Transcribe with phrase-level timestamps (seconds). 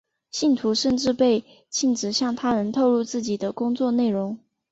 [0.31, 4.39] 信徒甚至被禁止向他人透露自己的工作内容。